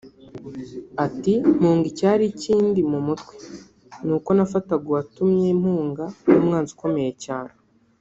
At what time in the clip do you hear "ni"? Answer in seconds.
4.05-4.11